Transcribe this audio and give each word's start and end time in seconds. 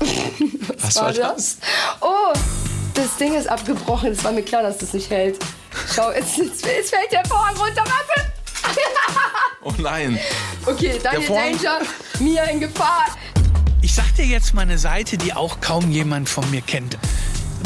Was, 0.80 0.96
war 0.96 1.12
das? 1.12 1.58
Oh, 2.00 2.32
das 2.94 3.16
Ding 3.16 3.34
ist 3.34 3.48
abgebrochen. 3.48 4.12
Es 4.12 4.24
war 4.24 4.32
mir 4.32 4.42
klar, 4.42 4.62
dass 4.62 4.78
das 4.78 4.92
nicht 4.92 5.10
hält. 5.10 5.38
Schau, 5.94 6.10
es, 6.10 6.38
es, 6.38 6.62
es 6.62 6.90
fällt 6.90 7.12
der 7.12 7.24
Vorhang 7.26 7.56
runter. 7.56 7.84
Warte. 7.84 8.32
Oh 9.62 9.74
nein. 9.76 10.18
Okay, 10.64 10.98
Daniel 11.02 11.28
Danger, 11.28 11.80
Mia 12.18 12.44
in 12.44 12.60
Gefahr. 12.60 13.04
Ich 13.82 13.94
sag 13.94 14.14
dir 14.14 14.24
jetzt 14.24 14.54
mal 14.54 14.62
eine 14.62 14.78
Seite, 14.78 15.18
die 15.18 15.34
auch 15.34 15.60
kaum 15.60 15.90
jemand 15.90 16.30
von 16.30 16.50
mir 16.50 16.62
kennt. 16.62 16.96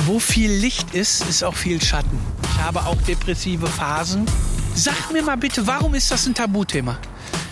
Wo 0.06 0.18
viel 0.18 0.50
Licht 0.50 0.92
ist, 0.92 1.24
ist 1.28 1.44
auch 1.44 1.54
viel 1.54 1.80
Schatten. 1.80 2.18
Ich 2.42 2.60
habe 2.60 2.80
auch 2.80 3.00
depressive 3.02 3.68
Phasen. 3.68 4.26
Sag 4.74 5.12
mir 5.12 5.22
mal 5.22 5.36
bitte, 5.36 5.64
warum 5.68 5.94
ist 5.94 6.10
das 6.10 6.26
ein 6.26 6.34
Tabuthema? 6.34 6.98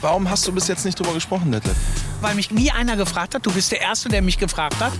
Warum 0.00 0.28
hast 0.28 0.44
du 0.48 0.52
bis 0.52 0.66
jetzt 0.66 0.84
nicht 0.84 0.98
drüber 0.98 1.14
gesprochen, 1.14 1.52
Detlef? 1.52 1.76
Weil 2.22 2.34
mich 2.34 2.50
nie 2.50 2.70
einer 2.70 2.96
gefragt 2.96 3.34
hat. 3.34 3.44
Du 3.44 3.52
bist 3.52 3.72
der 3.72 3.80
Erste, 3.80 4.08
der 4.08 4.22
mich 4.22 4.38
gefragt 4.38 4.80
hat, 4.80 4.92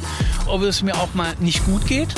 ob 0.47 0.63
es 0.63 0.83
mir 0.83 0.97
auch 0.97 1.15
mal 1.15 1.35
nicht 1.39 1.65
gut 1.65 1.87
geht. 1.87 2.09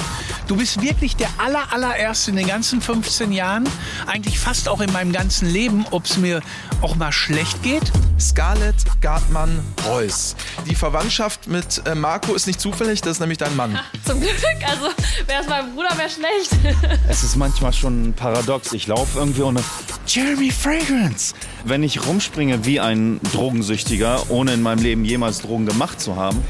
Du 0.47 0.57
bist 0.57 0.83
wirklich 0.83 1.17
der 1.17 1.29
aller, 1.39 1.73
allererste 1.73 2.31
in 2.31 2.37
den 2.37 2.47
ganzen 2.47 2.83
15 2.83 3.33
Jahren, 3.33 3.65
eigentlich 4.07 4.39
fast 4.39 4.69
auch 4.69 4.81
in 4.81 4.93
meinem 4.93 5.11
ganzen 5.11 5.49
Leben, 5.51 5.87
ob 5.91 6.05
es 6.05 6.19
mir 6.19 6.43
auch 6.83 6.97
mal 6.97 7.13
schlecht 7.13 7.63
geht. 7.63 7.91
Scarlett 8.21 8.77
Gartmann 9.01 9.65
Reuss. 9.87 10.37
Die 10.69 10.75
Verwandtschaft 10.75 11.49
mit 11.49 11.83
äh, 11.87 11.95
Marco 11.95 12.35
ist 12.35 12.47
nicht 12.47 12.61
zufällig, 12.61 13.01
das 13.01 13.13
ist 13.13 13.21
nämlich 13.21 13.39
dein 13.39 13.57
Mann. 13.57 13.79
Zum 14.05 14.21
Glück, 14.21 14.35
also 14.69 14.89
wäre 15.27 15.43
es 15.43 15.49
mein 15.49 15.75
Bruder, 15.75 15.97
wäre 15.97 16.11
schlecht. 16.11 16.51
Es 17.09 17.23
ist 17.23 17.37
manchmal 17.37 17.73
schon 17.73 18.13
paradox. 18.15 18.73
Ich 18.73 18.87
laufe 18.87 19.19
irgendwie 19.19 19.43
ohne 19.43 19.63
Jeremy 20.07 20.51
Fragrance. 20.51 21.35
Wenn 21.65 21.83
ich 21.83 22.07
rumspringe 22.07 22.65
wie 22.65 22.81
ein 22.81 23.21
Drogensüchtiger, 23.33 24.31
ohne 24.31 24.55
in 24.55 24.63
meinem 24.63 24.83
Leben 24.83 25.05
jemals 25.05 25.41
Drogen 25.41 25.67
gemacht 25.67 26.01
zu 26.01 26.17
haben. 26.17 26.43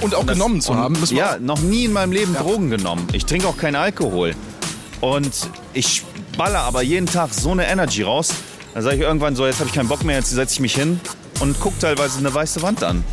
Und 0.00 0.14
auch 0.14 0.24
das- 0.24 0.34
genommen 0.36 0.60
zu 0.60 0.72
und- 0.72 0.78
haben. 0.78 1.00
müssen 1.00 1.16
wir 1.16 1.22
Ja, 1.24 1.38
noch 1.38 1.60
nie 1.60 1.84
in 1.86 1.92
meinem 1.92 2.12
Leben 2.12 2.34
Drogen 2.34 2.70
genommen. 2.70 3.06
Ich 3.12 3.24
trinke 3.26 3.48
auch 3.48 3.56
keinen 3.56 3.76
Alkohol. 3.76 4.34
Und 5.00 5.32
ich 5.72 6.02
baller 6.36 6.60
aber 6.60 6.82
jeden 6.82 7.06
Tag 7.06 7.32
so 7.32 7.52
eine 7.52 7.66
Energy 7.66 8.02
raus. 8.02 8.30
Dann 8.74 8.82
sage 8.82 8.96
ich 8.96 9.02
irgendwann 9.02 9.36
so, 9.36 9.46
jetzt 9.46 9.60
habe 9.60 9.68
ich 9.68 9.74
keinen 9.74 9.88
Bock 9.88 10.02
mehr, 10.04 10.16
jetzt 10.16 10.30
setze 10.30 10.54
ich 10.54 10.60
mich 10.60 10.74
hin 10.74 11.00
und 11.40 11.58
gucke 11.60 11.78
teilweise 11.78 12.18
eine 12.18 12.32
weiße 12.34 12.60
Wand 12.62 12.82
an. 12.82 13.04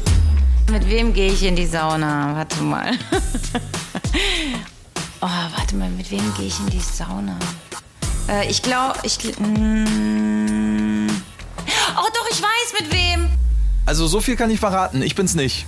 Mit 0.71 0.89
wem 0.89 1.13
gehe 1.13 1.31
ich 1.31 1.43
in 1.43 1.55
die 1.55 1.67
Sauna? 1.67 2.35
Warte 2.35 2.61
mal. 2.63 2.91
oh, 5.21 5.27
warte 5.55 5.75
mal, 5.75 5.89
mit 5.89 6.09
wem 6.11 6.33
gehe 6.37 6.47
ich 6.47 6.59
in 6.59 6.69
die 6.69 6.79
Sauna? 6.79 7.37
Äh, 8.29 8.49
ich 8.49 8.61
glaube, 8.61 8.95
ich. 9.03 9.17
Mm. 9.39 11.07
Oh, 11.97 12.07
doch, 12.13 12.27
ich 12.31 12.41
weiß 12.41 12.81
mit 12.81 12.91
wem. 12.93 13.29
Also 13.85 14.07
so 14.07 14.21
viel 14.21 14.35
kann 14.35 14.49
ich 14.49 14.59
verraten, 14.59 15.01
ich 15.01 15.15
bin's 15.15 15.35
nicht. 15.35 15.65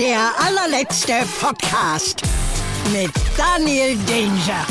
Der 0.00 0.32
allerletzte 0.38 1.12
Podcast 1.38 2.22
mit 2.90 3.12
Daniel 3.36 3.98
Danger. 4.06 4.66